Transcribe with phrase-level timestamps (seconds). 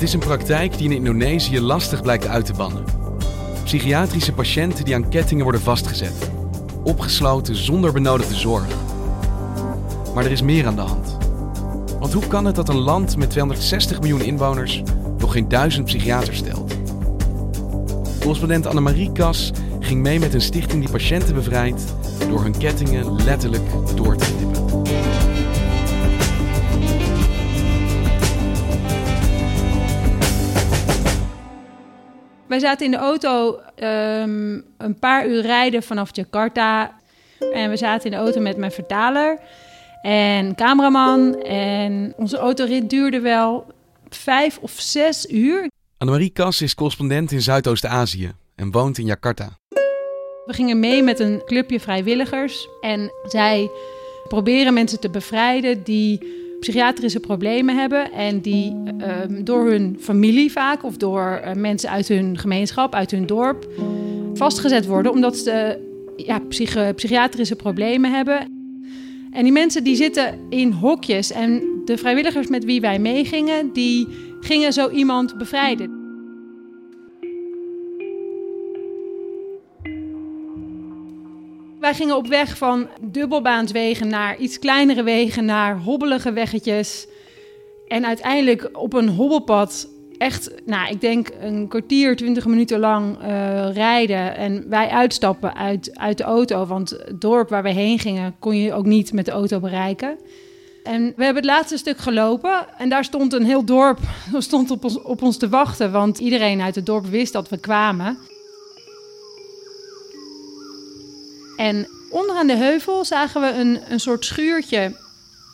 [0.00, 2.84] Het is een praktijk die in Indonesië lastig blijkt uit te bannen.
[3.64, 6.30] Psychiatrische patiënten die aan kettingen worden vastgezet.
[6.84, 8.66] Opgesloten zonder benodigde zorg.
[10.14, 11.16] Maar er is meer aan de hand.
[11.98, 14.82] Want hoe kan het dat een land met 260 miljoen inwoners
[15.18, 16.74] nog geen duizend psychiaters stelt?
[18.20, 21.84] Correspondent Annemarie Kas ging mee met een stichting die patiënten bevrijdt
[22.28, 24.49] door hun kettingen letterlijk door te tippen.
[32.50, 36.98] Wij zaten in de auto ehm, een paar uur rijden vanaf Jakarta.
[37.52, 39.38] En we zaten in de auto met mijn vertaler
[40.02, 41.42] en cameraman.
[41.42, 43.66] En onze autorit duurde wel
[44.08, 45.70] vijf of zes uur.
[45.98, 49.58] Annemarie Kas is correspondent in Zuidoost-Azië en woont in Jakarta.
[50.46, 52.68] We gingen mee met een clubje vrijwilligers.
[52.80, 53.70] En zij
[54.28, 56.18] proberen mensen te bevrijden die
[56.60, 62.08] psychiatrische problemen hebben en die ehm, door hun familie vaak of door uh, mensen uit
[62.08, 63.68] hun gemeenschap, uit hun dorp
[64.34, 65.78] vastgezet worden omdat ze
[66.16, 68.58] ja, psych psychiatrische problemen hebben.
[69.30, 74.06] En die mensen die zitten in hokjes en de vrijwilligers met wie wij meegingen, die
[74.40, 75.99] gingen zo iemand bevrijden.
[81.90, 87.06] Wij gingen op weg van dubbelbaanswegen naar iets kleinere wegen, naar hobbelige weggetjes.
[87.88, 93.72] En uiteindelijk op een hobbelpad, echt, nou, ik denk een kwartier, twintig minuten lang uh,
[93.72, 94.36] rijden.
[94.36, 98.56] En wij uitstappen uit, uit de auto, want het dorp waar we heen gingen kon
[98.56, 100.18] je ook niet met de auto bereiken.
[100.82, 103.98] En we hebben het laatste stuk gelopen en daar stond een heel dorp
[104.38, 107.58] stond op, ons, op ons te wachten, want iedereen uit het dorp wist dat we
[107.58, 108.18] kwamen.
[111.60, 114.92] En onderaan de heuvel zagen we een, een soort schuurtje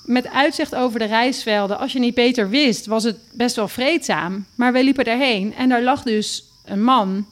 [0.04, 1.78] met uitzicht over de rijsvelden.
[1.78, 4.46] Als je niet beter wist, was het best wel vreedzaam.
[4.54, 7.26] Maar wij liepen daarheen en daar lag dus een man.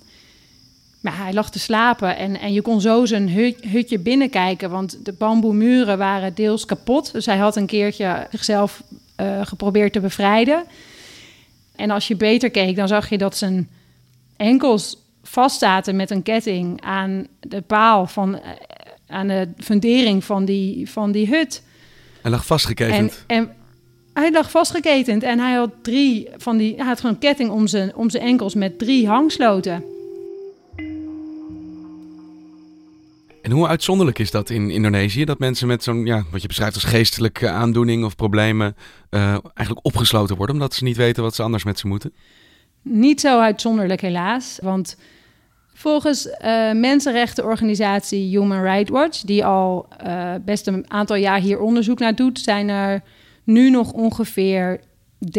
[1.00, 3.28] Maar hij lag te slapen en, en je kon zo zijn
[3.68, 7.12] hutje binnenkijken, want de bamboemuren waren deels kapot.
[7.12, 8.82] Dus hij had een keertje zichzelf
[9.20, 10.64] uh, geprobeerd te bevrijden.
[11.76, 13.68] En als je beter keek, dan zag je dat zijn
[14.36, 18.50] enkels vastzaten met een ketting aan de paal van, eh,
[19.06, 21.62] aan de fundering van die, van die hut.
[22.22, 23.24] Hij lag vastgeketend.
[23.26, 23.54] En, en
[24.12, 27.66] hij lag vastgeketend en hij had drie van die, hij had gewoon een ketting om
[27.66, 29.84] zijn, om zijn enkels met drie hangsloten.
[33.42, 35.24] En hoe uitzonderlijk is dat in Indonesië?
[35.24, 38.76] Dat mensen met zo'n, ja, wat je beschrijft als geestelijke aandoening of problemen,
[39.10, 42.12] uh, eigenlijk opgesloten worden omdat ze niet weten wat ze anders met ze moeten?
[42.82, 44.96] Niet zo uitzonderlijk helaas, want
[45.74, 51.98] volgens uh, mensenrechtenorganisatie Human Rights Watch, die al uh, best een aantal jaar hier onderzoek
[51.98, 53.02] naar doet, zijn er
[53.44, 55.34] nu nog ongeveer 13.000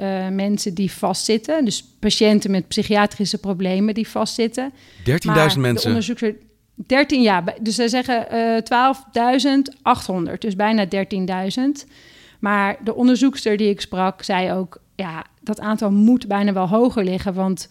[0.00, 1.64] uh, mensen die vastzitten.
[1.64, 4.72] Dus patiënten met psychiatrische problemen die vastzitten.
[4.72, 5.88] 13.000 mensen?
[5.88, 6.34] Onderzoekers,
[6.74, 7.44] 13, ja.
[7.60, 11.90] Dus zij zeggen uh, 12.800, dus bijna 13.000.
[12.38, 14.80] Maar de onderzoekster die ik sprak, zei ook...
[14.94, 17.68] ja, dat aantal moet bijna wel hoger liggen, want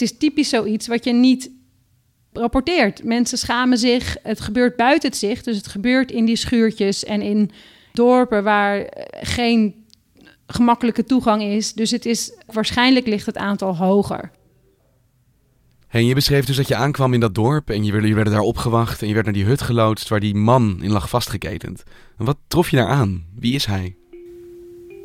[0.00, 1.50] het is typisch zoiets wat je niet
[2.32, 3.04] rapporteert.
[3.04, 7.22] Mensen schamen zich, het gebeurt buiten het zicht, dus het gebeurt in die schuurtjes en
[7.22, 7.50] in
[7.92, 8.86] dorpen waar
[9.20, 9.74] geen
[10.46, 11.72] gemakkelijke toegang is.
[11.72, 14.30] Dus het is, waarschijnlijk ligt het aantal hoger.
[15.88, 18.42] Hey, je beschreef dus dat je aankwam in dat dorp en je, je werden daar
[18.42, 21.82] opgewacht en je werd naar die hut geloodst waar die man in lag vastgeketend.
[22.18, 23.24] En wat trof je daar aan?
[23.34, 23.96] Wie is hij?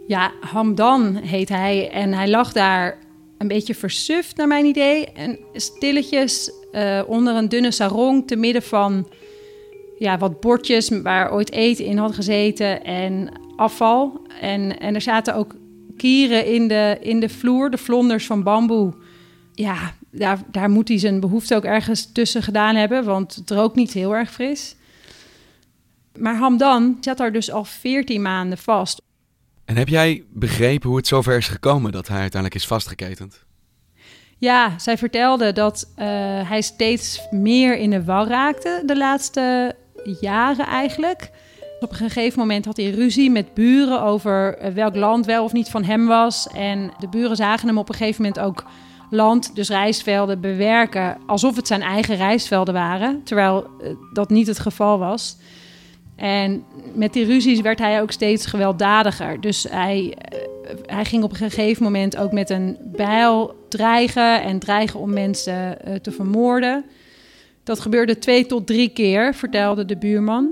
[0.08, 2.98] Ja, Hamdan heet hij en hij lag daar
[3.44, 5.06] een beetje versuft naar mijn idee.
[5.06, 9.08] En stilletjes uh, onder een dunne sarong te midden van
[9.98, 14.22] ja, wat bordjes waar ooit eten in had gezeten en afval.
[14.42, 15.56] En, en er zaten ook
[15.98, 18.94] kieren in de, in de vloer, de vlonders van bamboe.
[19.54, 23.76] Ja, daar, daar moet hij zijn behoefte ook ergens tussen gedaan hebben, want het rookt
[23.76, 24.76] niet heel erg fris.
[26.18, 29.02] Maar Hamdan zat daar dus al 14 maanden vast.
[29.66, 33.46] En heb jij begrepen hoe het zover is gekomen dat hij uiteindelijk is vastgeketend?
[34.38, 36.06] Ja, zij vertelde dat uh,
[36.50, 39.76] hij steeds meer in de war raakte de laatste
[40.20, 41.30] jaren eigenlijk.
[41.80, 45.54] Op een gegeven moment had hij ruzie met buren over eh, welk land wel of
[45.54, 46.48] niet van hem was.
[46.48, 48.66] En de buren zagen hem op een gegeven moment ook
[49.10, 53.24] land, dus rijstvelden, bewerken alsof het zijn eigen rijstvelden waren.
[53.24, 55.38] Terwijl eh, dat niet het geval was.
[56.24, 59.42] En met die ruzies werd hij ook steeds gewelddadiger.
[59.42, 60.40] Dus hij, eh,
[60.86, 65.78] hij ging op een gegeven moment ook met een bijl dreigen en dreigen om mensen
[66.02, 66.86] te vermoorden.
[67.64, 70.52] Dat gebeurde twee tot drie keer, vertelde de buurman.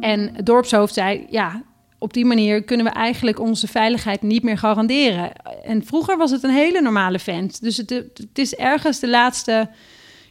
[0.00, 1.62] En het dorpshoofd zei: ja,
[1.98, 5.32] op die manier kunnen we eigenlijk onze veiligheid niet meer garanderen.
[5.64, 7.62] En vroeger was het een hele normale vent.
[7.62, 9.68] Dus het, het is ergens de laatste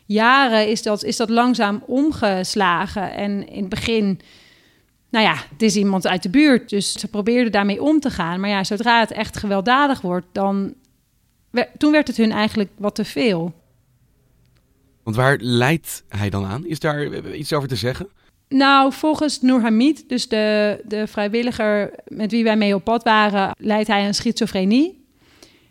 [0.07, 3.13] jaren is dat, is dat langzaam omgeslagen.
[3.13, 4.19] En in het begin,
[5.09, 6.69] nou ja, het is iemand uit de buurt.
[6.69, 8.39] Dus ze probeerden daarmee om te gaan.
[8.39, 10.73] Maar ja, zodra het echt gewelddadig wordt, dan.
[11.77, 13.53] Toen werd het hun eigenlijk wat te veel.
[15.03, 16.65] Want waar leidt hij dan aan?
[16.65, 18.07] Is daar iets over te zeggen?
[18.49, 19.71] Nou, volgens Noor
[20.07, 25.06] dus de, de vrijwilliger met wie wij mee op pad waren, leidt hij aan schizofrenie.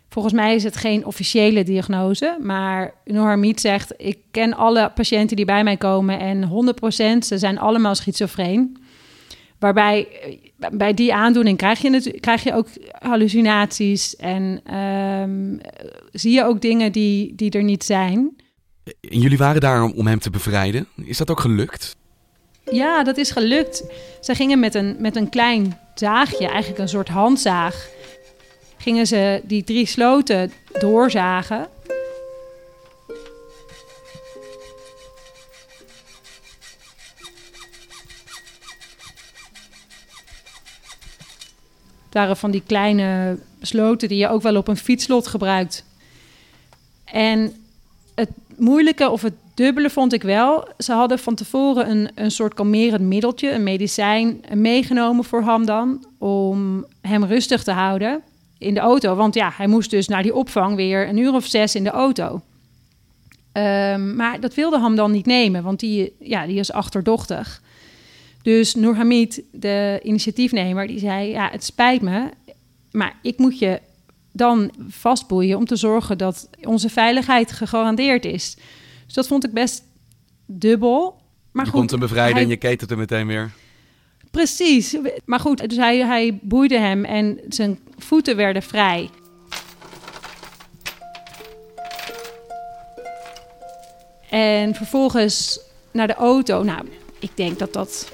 [0.09, 5.45] Volgens mij is het geen officiële diagnose, maar Noor zegt: Ik ken alle patiënten die
[5.45, 6.49] bij mij komen en
[7.23, 8.77] 100% ze zijn allemaal schizofreen.
[9.59, 10.07] Waarbij
[10.71, 12.67] bij die aandoening krijg je, krijg je ook
[12.99, 15.59] hallucinaties en um,
[16.11, 18.35] zie je ook dingen die, die er niet zijn.
[19.09, 20.87] En jullie waren daar om hem te bevrijden.
[20.95, 21.95] Is dat ook gelukt?
[22.71, 23.83] Ja, dat is gelukt.
[24.21, 27.89] Ze gingen met een, met een klein zaagje, eigenlijk een soort handzaag,
[28.77, 31.67] gingen ze die drie sloten doorzagen.
[42.05, 45.85] Het waren van die kleine sloten die je ook wel op een fietslot gebruikt.
[47.05, 47.53] En
[48.15, 50.67] het moeilijke of het dubbele vond ik wel.
[50.77, 56.05] Ze hadden van tevoren een, een soort kalmerend middeltje, een medicijn, meegenomen voor Hamdan.
[56.17, 58.23] Om hem rustig te houden
[58.59, 59.15] in de auto.
[59.15, 61.89] Want ja, hij moest dus naar die opvang weer een uur of zes in de
[61.89, 62.41] auto.
[63.53, 67.61] Um, maar dat wilde Hamdan niet nemen, want die, ja, die is achterdochtig.
[68.41, 72.29] Dus Noorhamid, de initiatiefnemer, die zei: Ja, het spijt me,
[72.91, 73.81] maar ik moet je
[74.31, 78.57] dan vastboeien om te zorgen dat onze veiligheid gegarandeerd is.
[79.05, 79.83] Dus dat vond ik best
[80.45, 81.21] dubbel.
[81.51, 83.51] Maar je goed, kon hem bevrijden en je ketende er meteen weer.
[84.37, 84.97] Precies.
[85.25, 89.09] Maar goed, dus hij, hij boeide hem en zijn voeten werden vrij.
[94.29, 95.59] En vervolgens
[95.91, 96.63] naar de auto.
[96.63, 96.87] Nou,
[97.19, 98.11] ik denk dat dat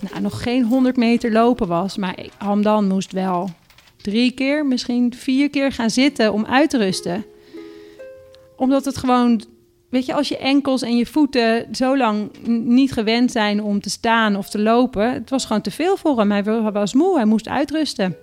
[0.00, 1.96] nou, nog geen 100 meter lopen was.
[1.96, 3.50] Maar Hamdan moest wel
[3.96, 7.24] drie keer, misschien vier keer gaan zitten om uit te rusten.
[8.56, 9.42] Omdat het gewoon,
[9.96, 12.30] weet je, als je enkels en je voeten zo lang
[12.64, 16.18] niet gewend zijn om te staan of te lopen, het was gewoon te veel voor
[16.18, 16.30] hem.
[16.30, 18.16] Hij was moe, hij moest uitrusten.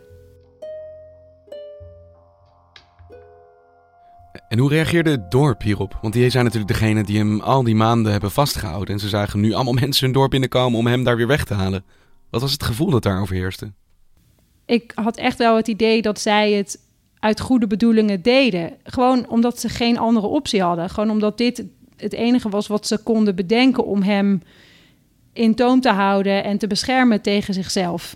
[4.48, 5.98] En hoe reageerde het dorp hierop?
[6.01, 8.94] Want die zijn natuurlijk degene die hem al die maanden hebben vastgehouden.
[8.94, 11.53] En ze zagen nu allemaal mensen hun dorp binnenkomen om hem daar weer weg te
[11.53, 11.86] halen.
[12.30, 13.72] Wat was het gevoel dat daar overheerste?
[14.65, 16.80] ik had echt wel het idee dat zij het
[17.24, 18.72] uit goede bedoelingen deden.
[18.84, 20.89] Gewoon omdat ze geen andere optie hadden.
[20.89, 21.63] Gewoon omdat dit
[21.98, 24.42] het enige was wat ze konden bedenken om hem
[25.34, 28.15] in toom te houden en te beschermen tegen zichzelf.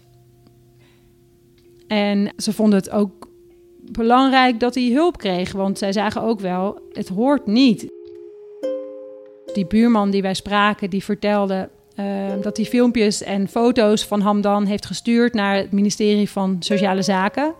[1.87, 3.29] En ze vonden het ook
[3.91, 7.87] belangrijk dat hij hulp kreeg, want zij zagen ook wel, het hoort niet.
[9.53, 14.65] Die buurman die wij spraken, die vertelde Ehm, dat hij filmpjes en foto's van Hamdan
[14.65, 17.53] heeft gestuurd naar het ministerie van Sociale Zaken.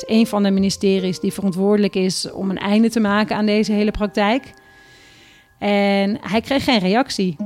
[0.00, 3.72] Is een van de ministeries die verantwoordelijk is om een einde te maken aan deze
[3.72, 4.52] hele praktijk.
[5.58, 7.36] En hij kreeg geen reactie.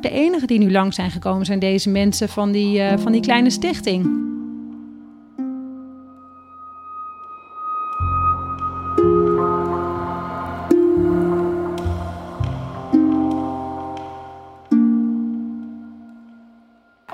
[0.00, 3.20] De enige die nu lang zijn gekomen zijn deze mensen van die, uh, van die
[3.20, 4.31] kleine stichting.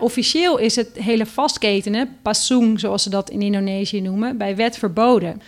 [0.08, 5.42] Officieel is het hele vastketenen, pasung zoals ze dat in Indonesië noemen, bij wet verboden.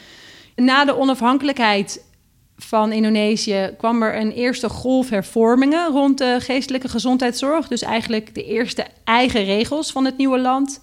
[0.57, 2.05] Na de onafhankelijkheid
[2.57, 7.69] van Indonesië kwam er een eerste golf hervormingen rond de geestelijke gezondheidszorg.
[7.69, 10.81] Dus eigenlijk de eerste eigen regels van het nieuwe land.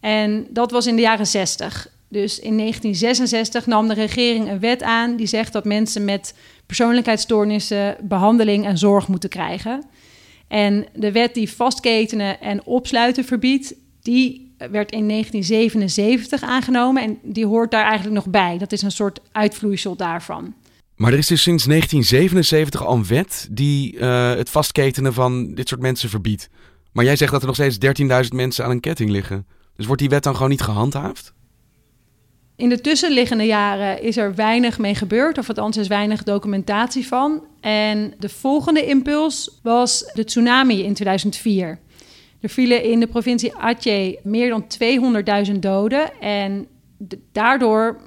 [0.00, 1.88] En dat was in de jaren 60.
[2.08, 6.34] Dus in 1966 nam de regering een wet aan die zegt dat mensen met
[6.66, 9.84] persoonlijkheidsstoornissen behandeling en zorg moeten krijgen.
[10.54, 17.46] En de wet die vastketenen en opsluiten verbiedt, die werd in 1977 aangenomen en die
[17.46, 18.58] hoort daar eigenlijk nog bij.
[18.58, 20.54] Dat is een soort uitvloeisel daarvan.
[20.96, 25.68] Maar er is dus sinds 1977 al een wet die uh, het vastketenen van dit
[25.68, 26.48] soort mensen verbiedt.
[26.92, 29.46] Maar jij zegt dat er nog steeds 13.000 mensen aan een ketting liggen.
[29.76, 31.32] Dus wordt die wet dan gewoon niet gehandhaafd?
[32.56, 37.44] In de tussenliggende jaren is er weinig mee gebeurd, of althans is weinig documentatie van.
[37.60, 41.78] En de volgende impuls was de tsunami in 2004.
[42.40, 44.66] Er vielen in de provincie Aceh meer dan
[45.46, 46.20] 200.000 doden.
[46.20, 46.66] En
[47.32, 48.00] daardoor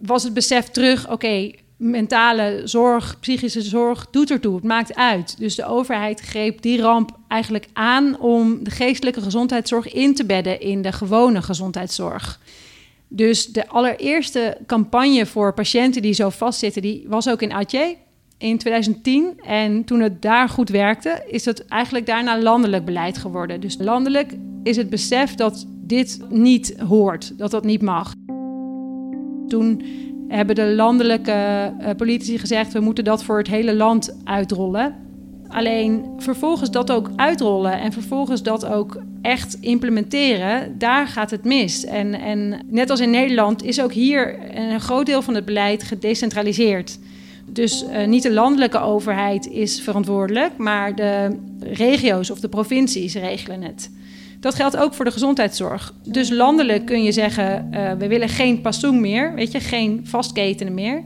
[0.00, 4.54] was het besef terug: oké, mentale zorg, psychische zorg doet ertoe.
[4.54, 5.38] Het maakt uit.
[5.38, 10.60] Dus de overheid greep die ramp eigenlijk aan om de geestelijke gezondheidszorg in te bedden
[10.60, 12.40] in de gewone gezondheidszorg.
[13.08, 17.96] Dus de allereerste campagne voor patiënten die zo vastzitten, die was ook in Aceh
[18.38, 19.40] in 2010.
[19.44, 23.60] En toen het daar goed werkte, is het eigenlijk daarna landelijk beleid geworden.
[23.60, 28.12] Dus landelijk is het besef dat dit niet hoort, dat dat niet mag.
[29.48, 29.82] Toen
[30.28, 35.07] hebben de landelijke uh, politici gezegd: we moeten dat voor het hele land uitrollen.
[35.48, 41.84] Alleen vervolgens dat ook uitrollen en vervolgens dat ook echt implementeren, daar gaat het mis.
[41.84, 45.82] En, en net als in Nederland is ook hier een groot deel van het beleid
[45.82, 46.98] gedecentraliseerd.
[47.50, 53.62] Dus uh, niet de landelijke overheid is verantwoordelijk, maar de regio's of de provincies regelen
[53.62, 53.90] het.
[54.40, 55.94] Dat geldt ook voor de gezondheidszorg.
[56.04, 60.74] Dus landelijk kun je zeggen: uh, we willen geen passoen meer, weet je, geen vastketenen
[60.74, 61.02] meer.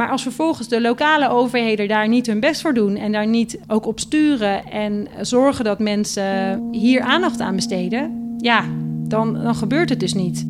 [0.00, 3.60] Maar als vervolgens de lokale overheden daar niet hun best voor doen en daar niet
[3.66, 8.64] ook op sturen en zorgen dat mensen hier aandacht aan besteden, ja,
[9.08, 10.46] dan, dan gebeurt het dus niet.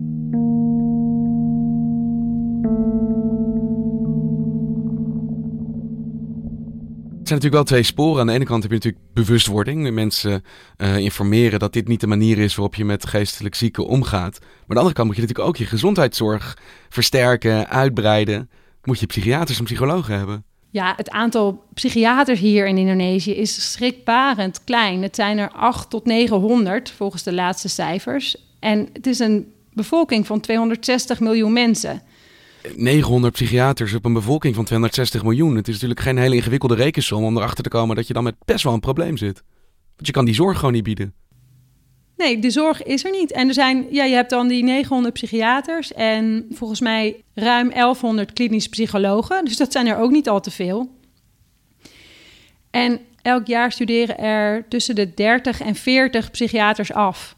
[7.30, 8.20] zijn natuurlijk wel twee sporen.
[8.20, 9.90] Aan de ene kant heb je natuurlijk bewustwording.
[9.90, 10.44] Mensen
[10.76, 14.38] uh, informeren dat dit niet de manier is waarop je met geestelijk zieken omgaat.
[14.40, 18.50] Maar aan de andere kant moet je natuurlijk ook je gezondheidszorg versterken, uitbreiden.
[18.84, 20.44] Moet je psychiaters en psychologen hebben.
[20.70, 25.02] Ja, het aantal psychiaters hier in Indonesië is schrikbarend klein.
[25.02, 28.36] Het zijn er 8 tot 900 volgens de laatste cijfers.
[28.58, 32.02] En het is een bevolking van 260 miljoen mensen.
[32.76, 35.56] 900 psychiaters op een bevolking van 260 miljoen.
[35.56, 38.34] Het is natuurlijk geen hele ingewikkelde rekensom om erachter te komen dat je dan met
[38.44, 39.42] best wel een probleem zit.
[39.94, 41.14] Want je kan die zorg gewoon niet bieden.
[42.20, 43.32] Nee, de zorg is er niet.
[43.32, 48.32] En er zijn, ja, je hebt dan die 900 psychiaters en volgens mij ruim 1100
[48.32, 49.44] klinisch psychologen.
[49.44, 50.90] Dus dat zijn er ook niet al te veel.
[52.70, 57.36] En elk jaar studeren er tussen de 30 en 40 psychiaters af.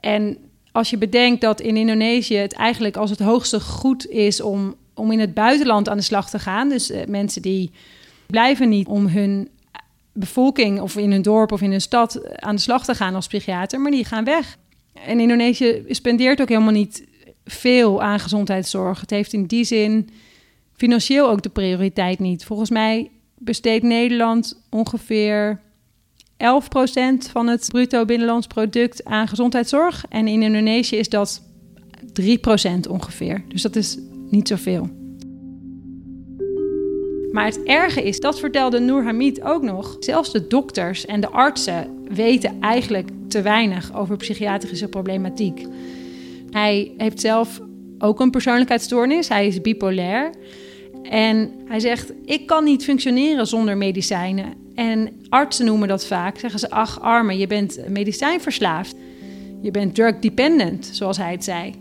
[0.00, 0.38] En
[0.72, 5.12] als je bedenkt dat in Indonesië het eigenlijk als het hoogste goed is om, om
[5.12, 6.68] in het buitenland aan de slag te gaan.
[6.68, 7.70] Dus uh, mensen die
[8.26, 9.48] blijven niet om hun
[10.14, 13.26] bevolking of in hun dorp of in hun stad aan de slag te gaan als
[13.26, 14.58] psychiater, maar die gaan weg.
[14.92, 17.04] En Indonesië spendeert ook helemaal niet
[17.44, 19.00] veel aan gezondheidszorg.
[19.00, 20.08] Het heeft in die zin
[20.72, 22.44] financieel ook de prioriteit niet.
[22.44, 25.60] Volgens mij besteedt Nederland ongeveer
[26.36, 30.04] 11% van het bruto binnenlands product aan gezondheidszorg.
[30.08, 31.42] En in Indonesië is dat
[32.20, 33.44] 3% ongeveer.
[33.48, 33.98] Dus dat is
[34.30, 35.03] niet zoveel.
[37.34, 39.96] Maar het erge is, dat vertelde Noor Hamid ook nog.
[40.00, 45.66] Zelfs de dokters en de artsen weten eigenlijk te weinig over psychiatrische problematiek.
[46.50, 47.60] Hij heeft zelf
[47.98, 49.28] ook een persoonlijkheidsstoornis.
[49.28, 50.30] Hij is bipolair.
[51.02, 54.54] En hij zegt: Ik kan niet functioneren zonder medicijnen.
[54.74, 56.38] En artsen noemen dat vaak.
[56.38, 58.96] Zeggen ze: Ach, arme, je bent medicijnverslaafd.
[59.62, 61.74] Je bent drug dependent, zoals hij het zei.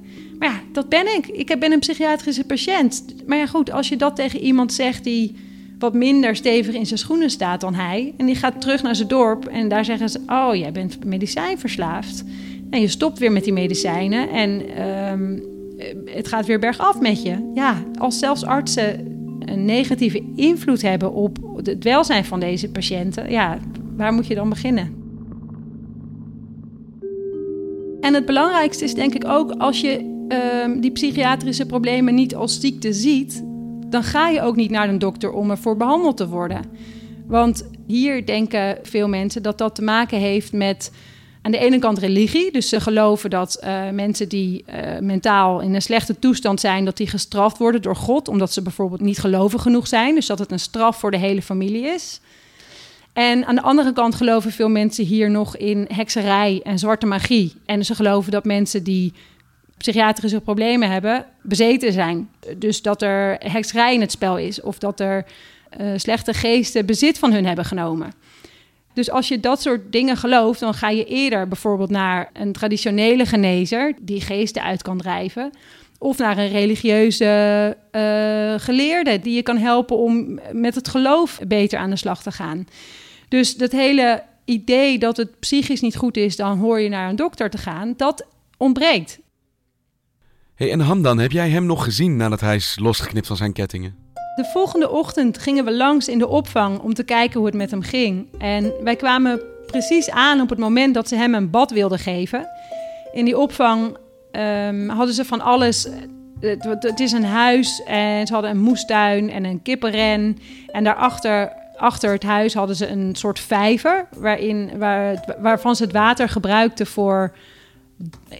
[0.44, 1.28] Ja, dat ben ik.
[1.28, 3.06] Ik ben een psychiatrische patiënt.
[3.28, 5.36] Maar ja, goed, als je dat tegen iemand zegt die
[5.80, 8.14] wat minder stevig in zijn schoenen staat dan hij.
[8.18, 12.24] En die gaat terug naar zijn dorp en daar zeggen ze: Oh, jij bent medicijnverslaafd.
[12.70, 15.40] En je stopt weer met die medicijnen en ehm,
[16.06, 17.52] het gaat weer bergaf met je.
[17.54, 23.58] Ja, als zelfs artsen een negatieve invloed hebben op het welzijn van deze patiënten, ja,
[23.96, 25.02] waar moet je dan beginnen?
[28.02, 32.60] En het belangrijkste is denk ik ook als je ehm, die psychiatrische problemen niet als
[32.60, 33.44] ziekte ziet,
[33.88, 36.62] dan ga je ook niet naar een dokter om ervoor behandeld te worden.
[37.28, 40.92] Want hier denken veel mensen dat dat te maken heeft met
[41.42, 42.52] aan de ene kant religie.
[42.52, 46.98] Dus ze geloven dat uh, mensen die uh, mentaal in een slechte toestand zijn, dat
[46.98, 50.16] die gestraft worden door God, omdat ze bijvoorbeeld niet gelovig genoeg zijn.
[50.16, 52.22] Dus dat het een straf voor de hele familie is.
[53.13, 57.54] En aan de andere kant geloven veel mensen hier nog in hekserij en zwarte magie.
[57.66, 59.13] En ze geloven dat mensen die
[59.84, 62.30] psychiatrische problemen hebben, bezeten zijn.
[62.58, 65.25] Dus dat er hekserij in het spel is of dat er
[65.82, 68.12] uh, slechte geesten bezit van hun hebben genomen.
[68.94, 73.25] Dus als je dat soort dingen gelooft, dan ga je eerder bijvoorbeeld naar een traditionele
[73.25, 75.52] genezer die geesten uit kan drijven.
[75.98, 81.80] Of naar een religieuze uh, geleerde die je kan helpen om met het geloof beter
[81.80, 82.68] aan de slag te gaan.
[83.28, 87.16] Dus dat hele idee dat het psychisch niet goed is, dan hoor je naar een
[87.16, 88.25] dokter te gaan, dat
[88.58, 89.22] ontbreekt.
[90.56, 93.96] Hey, en Hamdan, heb jij hem nog gezien nadat hij is losgeknipt van zijn kettingen?
[94.36, 97.72] De volgende ochtend gingen we langs in de opvang om te kijken hoe het met
[97.72, 98.28] hem ging.
[98.38, 102.48] En wij kwamen precies aan op het moment dat ze hem een bad wilden geven.
[103.12, 103.98] In die opvang
[104.32, 105.88] um, hadden ze van alles.
[106.40, 110.38] Het, het, is een huis en ze hadden een moestuin en een kippenren.
[110.68, 115.94] En daarachter achter het huis hadden ze een soort vijver waarin, waar, waarvan ze het
[115.94, 117.34] water gebruikten voor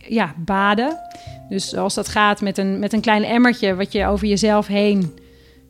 [0.07, 1.00] ja, baden.
[1.50, 5.13] Dus als dat gaat met een, met een klein emmertje wat je over jezelf heen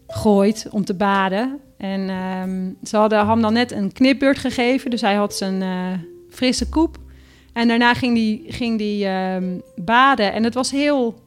[0.07, 1.59] gooit om te baden.
[1.77, 5.99] En um, ze hadden hem dan net een knipbeurt gegeven, dus hij had zijn uh,
[6.29, 6.97] frisse koep.
[7.53, 11.21] En daarna ging hij ging die, um, baden en het was heel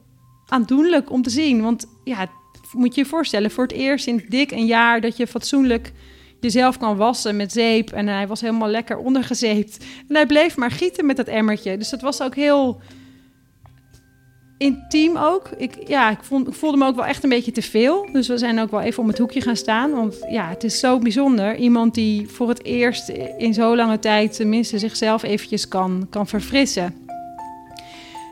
[0.46, 1.62] aandoenlijk om te zien.
[1.62, 2.26] Want ja,
[2.72, 5.92] moet je je voorstellen, voor het eerst in dik een jaar dat je fatsoenlijk
[6.40, 7.90] jezelf kan wassen met zeep.
[7.92, 9.84] En hij was helemaal lekker ondergezeept.
[10.08, 11.76] En hij bleef maar gieten met dat emmertje.
[11.76, 12.80] Dus dat was ook heel
[14.58, 15.50] intiem ook.
[15.56, 18.08] Ik, ja, ik, vond, ik voelde me ook wel echt een beetje te veel.
[18.12, 19.90] Dus we zijn ook wel even om het hoekje gaan staan.
[19.90, 21.56] Want ja, het is zo bijzonder.
[21.56, 26.94] Iemand die voor het eerst in zo lange tijd tenminste zichzelf eventjes kan, kan verfrissen.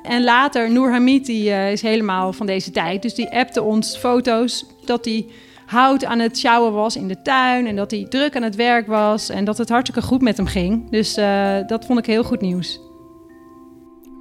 [0.03, 3.03] En later, Noor Hamid, die uh, is helemaal van deze tijd.
[3.03, 5.27] Dus die appte ons foto's dat hij
[5.67, 7.67] hout aan het sjouwen was in de tuin.
[7.67, 9.29] En dat hij druk aan het werk was.
[9.29, 10.91] En dat het hartstikke goed met hem ging.
[10.91, 12.81] Dus uh, dat vond ik heel goed nieuws.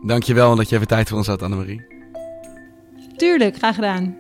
[0.05, 1.85] Dankjewel dat je even tijd voor ons had, Annemarie.
[3.15, 4.17] Tuurlijk, graag gedaan.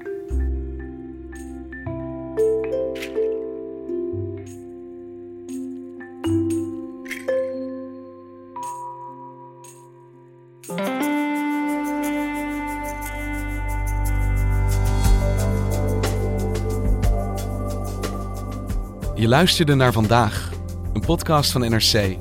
[19.23, 20.49] Je luisterde naar vandaag,
[20.93, 22.17] een podcast van NRC.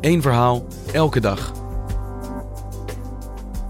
[0.00, 1.52] Eén verhaal, elke dag.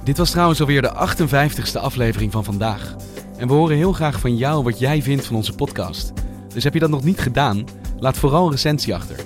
[0.05, 2.97] Dit was trouwens alweer de 58ste aflevering van vandaag.
[3.37, 6.13] En we horen heel graag van jou wat jij vindt van onze podcast.
[6.55, 7.65] Dus heb je dat nog niet gedaan?
[7.99, 9.17] Laat vooral een recensie achter.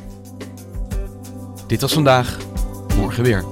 [1.66, 2.36] Dit was vandaag,
[2.96, 3.51] morgen weer.